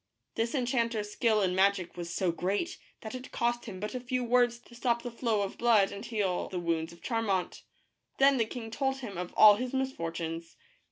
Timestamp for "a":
3.93-3.99